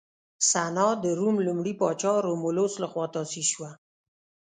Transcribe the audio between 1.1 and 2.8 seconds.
روم لومړي پاچا رومولوس